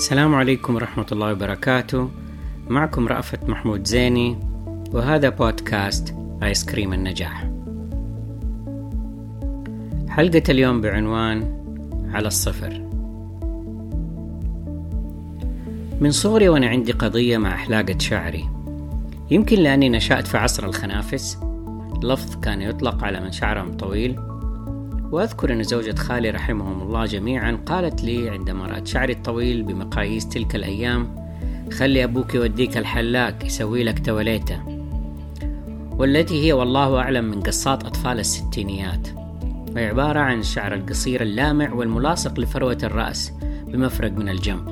السلام 0.00 0.34
عليكم 0.34 0.74
ورحمة 0.74 1.06
الله 1.12 1.32
وبركاته. 1.32 2.10
معكم 2.68 3.08
رأفت 3.08 3.48
محمود 3.48 3.86
زيني 3.86 4.38
وهذا 4.92 5.28
بودكاست 5.28 6.14
آيس 6.42 6.64
كريم 6.64 6.92
النجاح. 6.92 7.50
حلقة 10.08 10.42
اليوم 10.48 10.80
بعنوان 10.80 11.38
على 12.14 12.28
الصفر. 12.28 12.80
من 16.00 16.10
صغري 16.10 16.48
وأنا 16.48 16.66
عندي 16.66 16.92
قضية 16.92 17.38
مع 17.38 17.56
حلاقة 17.56 17.98
شعري. 17.98 18.48
يمكن 19.30 19.56
لأني 19.58 19.88
نشأت 19.88 20.26
في 20.26 20.38
عصر 20.38 20.64
الخنافس. 20.64 21.38
لفظ 22.02 22.40
كان 22.40 22.62
يطلق 22.62 23.04
على 23.04 23.20
من 23.20 23.32
شعرهم 23.32 23.76
طويل. 23.76 24.29
وأذكر 25.12 25.52
أن 25.52 25.62
زوجة 25.62 25.94
خالي 25.94 26.30
رحمهم 26.30 26.82
الله 26.82 27.04
جميعا 27.04 27.58
قالت 27.66 28.04
لي 28.04 28.30
عندما 28.30 28.66
رأت 28.66 28.86
شعري 28.86 29.12
الطويل 29.12 29.62
بمقاييس 29.62 30.28
تلك 30.28 30.56
الأيام 30.56 31.30
خلي 31.72 32.04
أبوك 32.04 32.34
يوديك 32.34 32.76
الحلاق 32.76 33.44
يسوي 33.44 33.84
لك 33.84 34.06
توليته 34.06 34.80
والتي 36.00 36.46
هي 36.46 36.52
والله 36.52 36.98
أعلم 36.98 37.24
من 37.24 37.40
قصات 37.40 37.84
أطفال 37.84 38.18
الستينيات. 38.18 39.08
وهي 39.74 39.86
عبارة 39.86 40.18
عن 40.18 40.40
الشعر 40.40 40.74
القصير 40.74 41.22
اللامع 41.22 41.72
والملاصق 41.72 42.40
لفروة 42.40 42.78
الرأس 42.82 43.32
بمفرق 43.66 44.12
من 44.12 44.28
الجنب. 44.28 44.64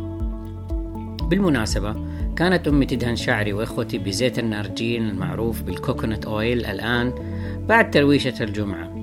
بالمناسبة 1.28 1.96
كانت 2.36 2.68
أمي 2.68 2.86
تدهن 2.86 3.16
شعري 3.16 3.52
وإخوتي 3.52 3.98
بزيت 3.98 4.38
النارجين 4.38 5.08
المعروف 5.08 5.62
بالكوكونات 5.62 6.24
أويل 6.24 6.66
الآن 6.66 7.12
بعد 7.68 7.90
ترويشة 7.90 8.42
الجمعة. 8.42 8.97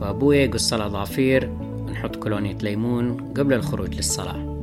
وأبويا 0.00 0.44
يقص 0.44 0.72
الأظافير 0.72 1.50
ونحط 1.86 2.16
كولونية 2.16 2.58
ليمون 2.62 3.32
قبل 3.36 3.52
الخروج 3.54 3.94
للصلاة. 3.94 4.58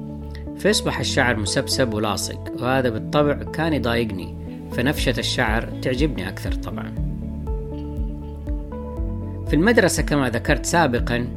فيصبح 0.58 1.00
الشعر 1.00 1.36
مسبسب 1.36 1.94
ولاصق 1.94 2.52
وهذا 2.60 2.90
بالطبع 2.90 3.34
كان 3.34 3.74
يضايقني 3.74 4.36
فنفشة 4.72 5.20
الشعر 5.20 5.70
تعجبني 5.82 6.30
أكثر 6.30 6.52
طبعا. 6.52 6.96
في 9.48 9.54
المدرسة 9.54 10.04
كما 10.04 10.30
ذكرت 10.30 10.66
سابقا 10.66 11.28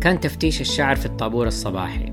كان 0.00 0.20
تفتيش 0.20 0.60
الشعر 0.60 0.96
في 0.96 1.06
الطابور 1.06 1.46
الصباحي 1.46 2.12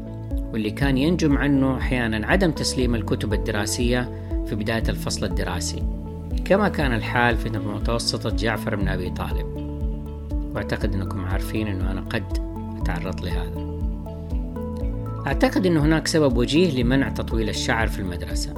واللي 0.54 0.72
كان 0.72 0.98
ينجم 0.98 1.38
عنه 1.38 1.78
أحيانا 1.78 2.28
عدم 2.28 2.52
تسليم 2.52 2.96
الكتب 2.96 3.34
الدراسية 3.34 4.10
في 4.46 4.56
بداية 4.56 4.84
الفصل 4.90 5.26
الدراسي. 5.26 5.84
كما 6.46 6.70
كان 6.70 6.94
الحال 6.94 7.38
في 7.38 7.50
متوسطة 7.50 8.30
جعفر 8.30 8.76
بن 8.76 8.88
أبي 8.88 9.10
طالب. 9.10 9.59
واعتقد 10.60 10.96
إنكم 10.96 11.26
عارفين 11.26 11.68
إنه 11.68 11.92
أنا 11.92 12.02
قد 12.02 12.24
أتعرض 12.82 13.26
لهذا. 13.26 13.80
أعتقد 15.28 15.66
إن 15.66 15.78
هناك 15.78 16.08
سبب 16.08 16.38
وجيه 16.38 16.82
لمنع 16.82 17.10
تطويل 17.10 17.50
الشعر 17.50 17.88
في 17.88 18.00
المدرسة 18.00 18.54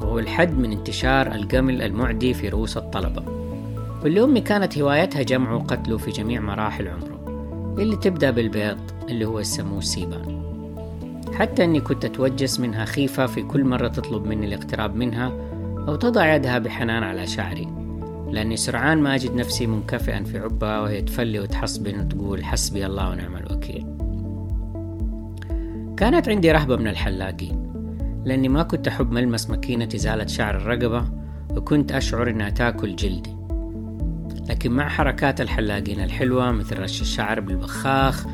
وهو 0.00 0.18
الحد 0.18 0.58
من 0.58 0.72
انتشار 0.72 1.34
القمل 1.34 1.82
المعدي 1.82 2.34
في 2.34 2.48
رؤوس 2.48 2.76
الطلبة. 2.76 3.22
واللي 4.02 4.24
أمي 4.24 4.40
كانت 4.40 4.78
هوايتها 4.78 5.22
جمعه 5.22 5.56
وقتله 5.56 5.98
في 5.98 6.10
جميع 6.10 6.40
مراحل 6.40 6.88
عمره 6.88 7.20
اللي 7.78 7.96
تبدأ 7.96 8.30
بالبيض 8.30 8.78
اللي 9.08 9.24
هو 9.24 9.40
يسموه 9.40 9.78
السيبان 9.78 10.42
حتى 11.34 11.64
أني 11.64 11.80
كنت 11.80 12.04
أتوجس 12.04 12.60
منها 12.60 12.84
خيفة 12.84 13.26
في 13.26 13.42
كل 13.42 13.64
مرة 13.64 13.88
تطلب 13.88 14.26
مني 14.26 14.46
الاقتراب 14.46 14.96
منها 14.96 15.32
أو 15.88 15.96
تضع 15.96 16.34
يدها 16.34 16.58
بحنان 16.58 17.02
على 17.02 17.26
شعري. 17.26 17.79
لأني 18.30 18.56
سرعان 18.56 18.98
ما 18.98 19.14
أجد 19.14 19.34
نفسي 19.34 19.66
منكفئا 19.66 20.24
في 20.24 20.38
عبها 20.38 20.80
وهي 20.80 21.02
تفلي 21.02 21.40
وتحصبن 21.40 22.00
وتقول 22.00 22.44
حسبي 22.44 22.86
الله 22.86 23.10
ونعم 23.10 23.36
الوكيل. 23.36 23.86
كانت 25.96 26.28
عندي 26.28 26.52
رهبة 26.52 26.76
من 26.76 26.88
الحلاقين 26.88 27.72
لأني 28.24 28.48
ما 28.48 28.62
كنت 28.62 28.88
أحب 28.88 29.12
ملمس 29.12 29.50
ماكينة 29.50 29.88
إزالة 29.94 30.26
شعر 30.26 30.56
الرقبة 30.56 31.04
وكنت 31.50 31.92
أشعر 31.92 32.30
إنها 32.30 32.50
تاكل 32.50 32.96
جلدي. 32.96 33.36
لكن 34.48 34.72
مع 34.72 34.88
حركات 34.88 35.40
الحلاقين 35.40 36.00
الحلوة 36.00 36.50
مثل 36.50 36.78
رش 36.78 37.00
الشعر 37.00 37.40
بالبخاخ 37.40 38.26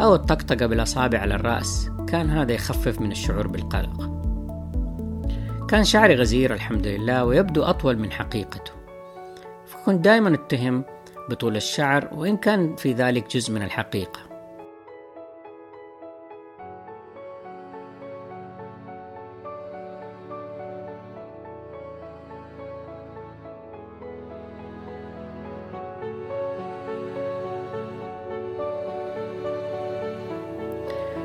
أو 0.00 0.14
الطقطقة 0.14 0.66
بالأصابع 0.66 1.18
على 1.18 1.34
الرأس 1.34 1.90
كان 2.08 2.30
هذا 2.30 2.52
يخفف 2.52 3.00
من 3.00 3.12
الشعور 3.12 3.46
بالقلق. 3.46 4.10
كان 5.68 5.84
شعري 5.84 6.14
غزير 6.14 6.54
الحمد 6.54 6.86
لله 6.86 7.24
ويبدو 7.24 7.62
أطول 7.62 7.98
من 7.98 8.12
حقيقته. 8.12 8.83
كنت 9.86 10.04
دائما 10.04 10.34
اتهم 10.34 10.84
بطول 11.30 11.56
الشعر 11.56 12.08
وإن 12.12 12.36
كان 12.36 12.76
في 12.76 12.92
ذلك 12.92 13.36
جزء 13.36 13.52
من 13.52 13.62
الحقيقة. 13.62 14.20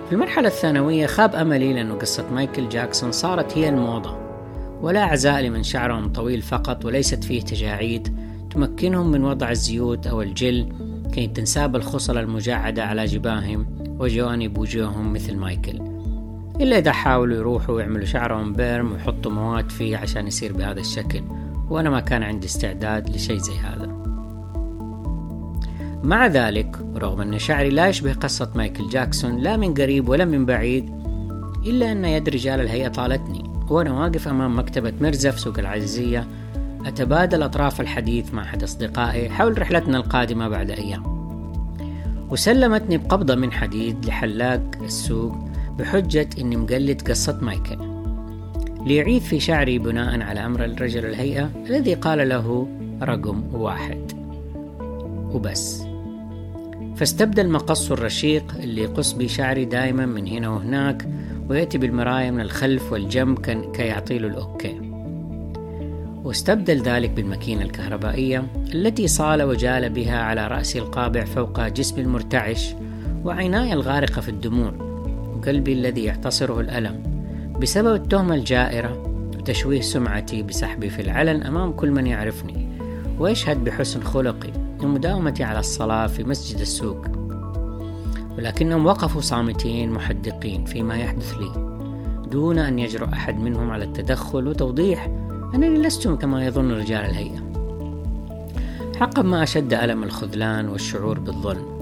في 0.07 0.15
المرحلة 0.15 0.47
الثانوية 0.47 1.05
خاب 1.05 1.35
أملي 1.35 1.73
لأنه 1.73 1.95
قصة 1.95 2.29
مايكل 2.31 2.69
جاكسون 2.69 3.11
صارت 3.11 3.57
هي 3.57 3.69
الموضة 3.69 4.17
ولا 4.81 5.03
عزاء 5.03 5.41
لمن 5.41 5.63
شعرهم 5.63 6.13
طويل 6.13 6.41
فقط 6.41 6.85
وليست 6.85 7.23
فيه 7.23 7.41
تجاعيد. 7.41 8.28
تمكنهم 8.49 9.11
من 9.11 9.23
وضع 9.23 9.51
الزيوت 9.51 10.07
أو 10.07 10.21
الجل 10.21 10.69
كي 11.13 11.27
تنساب 11.27 11.75
الخصل 11.75 12.17
المجعدة 12.17 12.85
على 12.85 13.05
جباههم 13.05 13.65
وجوانب 13.99 14.57
وجوههم 14.57 15.13
مثل 15.13 15.35
مايكل. 15.35 15.81
إلا 16.61 16.77
إذا 16.77 16.91
حاولوا 16.91 17.37
يروحوا 17.37 17.75
ويعملوا 17.75 18.05
شعرهم 18.05 18.53
بيرم 18.53 18.91
ويحطوا 18.91 19.31
مواد 19.31 19.69
فيه 19.69 19.97
عشان 19.97 20.27
يصير 20.27 20.53
بهذا 20.53 20.79
الشكل 20.79 21.23
وأنا 21.69 21.89
ما 21.89 21.99
كان 21.99 22.23
عندي 22.23 22.47
استعداد 22.47 23.09
لشيء 23.09 23.37
زي 23.37 23.53
هذا. 23.53 23.99
مع 26.03 26.27
ذلك 26.27 26.77
رغم 26.95 27.21
أن 27.21 27.39
شعري 27.39 27.69
لا 27.69 27.87
يشبه 27.87 28.13
قصة 28.13 28.51
مايكل 28.55 28.89
جاكسون 28.89 29.37
لا 29.37 29.57
من 29.57 29.73
قريب 29.73 30.09
ولا 30.09 30.25
من 30.25 30.45
بعيد 30.45 30.89
إلا 31.65 31.91
أن 31.91 32.05
يد 32.05 32.29
رجال 32.29 32.61
الهيئة 32.61 32.87
طالتني 32.87 33.43
وأنا 33.69 33.93
واقف 33.93 34.27
أمام 34.27 34.59
مكتبة 34.59 34.93
مرزف 35.01 35.39
سوق 35.39 35.59
العزيزية 35.59 36.27
أتبادل 36.85 37.43
أطراف 37.43 37.81
الحديث 37.81 38.33
مع 38.33 38.43
أحد 38.43 38.63
أصدقائي 38.63 39.29
حول 39.29 39.61
رحلتنا 39.61 39.97
القادمة 39.97 40.47
بعد 40.47 40.71
أيام. 40.71 41.19
وسلمتني 42.29 42.97
بقبضة 42.97 43.35
من 43.35 43.51
حديد 43.51 44.05
لحلاق 44.05 44.61
السوق 44.81 45.35
بحجة 45.77 46.29
إني 46.39 46.57
مقلد 46.57 47.01
قصة 47.09 47.39
مايكل. 47.41 47.77
ليعيد 48.85 49.21
في 49.21 49.39
شعري 49.39 49.79
بناء 49.79 50.21
على 50.21 50.45
أمر 50.45 50.65
الرجل 50.65 51.05
الهيئة 51.05 51.49
الذي 51.69 51.93
قال 51.93 52.29
له 52.29 52.67
رقم 53.01 53.55
واحد. 53.55 54.11
وبس. 55.33 55.83
فاستبدل 56.95 57.45
المقص 57.45 57.91
الرشيق 57.91 58.55
اللي 58.59 58.81
يقص 58.81 59.11
بي 59.11 59.27
شعري 59.27 59.65
دائما 59.65 60.05
من 60.05 60.27
هنا 60.27 60.49
وهناك 60.49 61.07
ويأتي 61.49 61.77
بالمراية 61.77 62.31
من 62.31 62.41
الخلف 62.41 62.91
والجنب 62.91 63.39
كي 63.71 63.81
يعطيله 63.81 64.27
الأوكي. 64.27 64.88
واستبدل 66.23 66.81
ذلك 66.81 67.09
بالماكينة 67.09 67.61
الكهربائية 67.61 68.47
التي 68.73 69.07
صال 69.07 69.43
وجال 69.43 69.89
بها 69.89 70.19
على 70.19 70.47
رأسي 70.47 70.79
القابع 70.79 71.25
فوق 71.25 71.67
جسمي 71.67 72.01
المرتعش 72.01 72.75
وعيناي 73.23 73.73
الغارقة 73.73 74.21
في 74.21 74.29
الدموع 74.29 74.71
وقلبي 75.35 75.73
الذي 75.73 76.03
يعتصره 76.03 76.59
الألم 76.59 77.03
بسبب 77.61 77.95
التهمة 77.95 78.35
الجائرة 78.35 79.03
وتشويه 79.37 79.81
سمعتي 79.81 80.43
بسحبي 80.43 80.89
في 80.89 81.01
العلن 81.01 81.43
أمام 81.43 81.71
كل 81.71 81.91
من 81.91 82.07
يعرفني 82.07 82.69
ويشهد 83.19 83.63
بحسن 83.63 84.01
خلقي 84.01 84.51
ومداومتي 84.83 85.43
على 85.43 85.59
الصلاة 85.59 86.07
في 86.07 86.23
مسجد 86.23 86.59
السوق. 86.59 87.05
ولكنهم 88.37 88.85
وقفوا 88.85 89.21
صامتين 89.21 89.91
محدقين 89.91 90.65
فيما 90.65 90.97
يحدث 90.97 91.33
لي 91.33 91.79
دون 92.31 92.59
أن 92.59 92.79
يجرؤ 92.79 93.07
أحد 93.07 93.39
منهم 93.39 93.71
على 93.71 93.83
التدخل 93.83 94.47
وتوضيح 94.47 95.09
أنني 95.55 95.79
لست 95.79 96.07
كما 96.07 96.45
يظن 96.45 96.71
رجال 96.71 97.05
الهيئة. 97.05 97.49
حقا 98.99 99.21
ما 99.21 99.43
أشد 99.43 99.73
ألم 99.73 100.03
الخذلان 100.03 100.69
والشعور 100.69 101.19
بالظلم. 101.19 101.79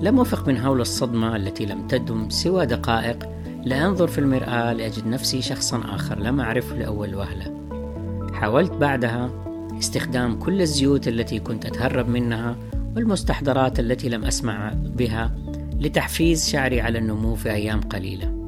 لم 0.00 0.20
أفق 0.20 0.48
من 0.48 0.58
هول 0.58 0.80
الصدمة 0.80 1.36
التي 1.36 1.66
لم 1.66 1.86
تدم 1.86 2.30
سوى 2.30 2.66
دقائق 2.66 3.28
لأنظر 3.64 4.08
في 4.08 4.18
المرآة 4.18 4.72
لأجد 4.72 5.06
نفسي 5.06 5.42
شخصا 5.42 5.80
آخر 5.94 6.18
لم 6.18 6.40
أعرفه 6.40 6.76
لأول 6.76 7.14
وهلة. 7.14 7.54
حاولت 8.32 8.72
بعدها 8.72 9.30
استخدام 9.78 10.38
كل 10.38 10.60
الزيوت 10.60 11.08
التي 11.08 11.38
كنت 11.38 11.66
أتهرب 11.66 12.08
منها 12.08 12.56
والمستحضرات 12.96 13.80
التي 13.80 14.08
لم 14.08 14.24
أسمع 14.24 14.72
بها 14.74 15.34
لتحفيز 15.80 16.48
شعري 16.48 16.80
على 16.80 16.98
النمو 16.98 17.34
في 17.34 17.52
أيام 17.52 17.80
قليلة. 17.80 18.39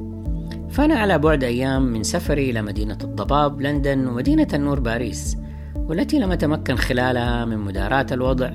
فأنا 0.73 0.95
على 0.95 1.19
بعد 1.19 1.43
أيام 1.43 1.81
من 1.81 2.03
سفري 2.03 2.49
إلى 2.49 2.61
مدينة 2.61 2.97
الضباب 3.03 3.61
لندن 3.61 4.07
ومدينة 4.07 4.47
النور 4.53 4.79
باريس 4.79 5.37
والتي 5.75 6.19
لم 6.19 6.31
أتمكن 6.31 6.75
خلالها 6.75 7.45
من 7.45 7.57
مداراة 7.57 8.05
الوضع 8.11 8.51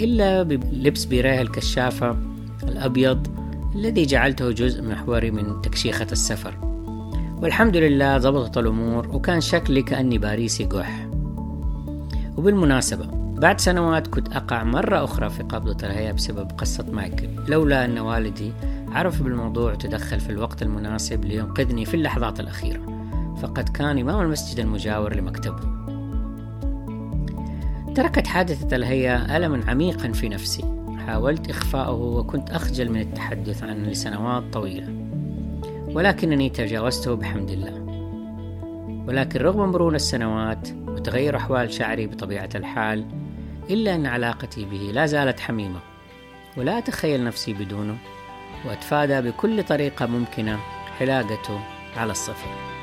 إلا 0.00 0.42
بلبس 0.42 1.04
بيريه 1.04 1.40
الكشافة 1.40 2.16
الأبيض 2.62 3.26
الذي 3.74 4.06
جعلته 4.06 4.50
جزء 4.50 4.82
محوري 4.82 5.30
من 5.30 5.62
تكشيخة 5.62 6.06
السفر. 6.12 6.70
والحمد 7.42 7.76
لله 7.76 8.18
ضبطت 8.18 8.58
الأمور 8.58 9.08
وكان 9.08 9.40
شكلي 9.40 9.82
كأني 9.82 10.18
باريسي 10.18 10.64
قح 10.64 11.08
وبالمناسبة 12.36 13.06
بعد 13.12 13.60
سنوات 13.60 14.06
كنت 14.06 14.32
أقع 14.32 14.64
مرة 14.64 15.04
أخرى 15.04 15.30
في 15.30 15.42
قبضة 15.42 15.86
الهيئة 15.86 16.12
بسبب 16.12 16.50
قصة 16.58 16.86
مايكل 16.92 17.28
لولا 17.48 17.84
أن 17.84 17.98
والدي 17.98 18.52
عرف 18.92 19.22
بالموضوع 19.22 19.72
وتدخل 19.72 20.20
في 20.20 20.30
الوقت 20.30 20.62
المناسب 20.62 21.24
لينقذني 21.24 21.84
في 21.84 21.94
اللحظات 21.94 22.40
الأخيرة 22.40 23.00
فقد 23.42 23.68
كان 23.68 23.98
إمام 23.98 24.20
المسجد 24.20 24.60
المجاور 24.60 25.14
لمكتبه. 25.14 25.80
تركت 27.94 28.26
حادثة 28.26 28.76
الهيئة 28.76 29.36
ألما 29.36 29.70
عميقا 29.70 30.12
في 30.12 30.28
نفسي. 30.28 30.64
حاولت 31.06 31.50
إخفاءه 31.50 31.92
وكنت 31.92 32.50
أخجل 32.50 32.92
من 32.92 33.00
التحدث 33.00 33.62
عنه 33.62 33.88
لسنوات 33.88 34.42
طويلة. 34.52 34.88
ولكنني 35.94 36.50
تجاوزته 36.50 37.14
بحمد 37.14 37.50
الله. 37.50 37.80
ولكن 39.08 39.40
رغم 39.40 39.70
مرور 39.70 39.94
السنوات 39.94 40.68
وتغير 40.88 41.36
أحوال 41.36 41.72
شعري 41.72 42.06
بطبيعة 42.06 42.50
الحال 42.54 43.04
إلا 43.70 43.94
أن 43.94 44.06
علاقتي 44.06 44.64
به 44.64 44.90
لا 44.92 45.06
زالت 45.06 45.40
حميمة. 45.40 45.80
ولا 46.56 46.78
أتخيل 46.78 47.24
نفسي 47.24 47.52
بدونه. 47.52 47.96
وأتفادى 48.64 49.20
بكل 49.20 49.62
طريقة 49.62 50.06
ممكنة 50.06 50.58
حلاقته 50.98 51.60
على 51.96 52.12
الصفر. 52.12 52.79